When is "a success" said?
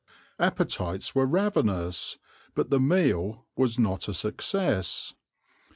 4.07-5.13